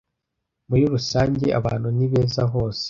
Muri 0.69 0.83
rusange 0.93 1.45
abantu 1.59 1.87
ni 1.97 2.07
beza 2.11 2.43
hose 2.53 2.79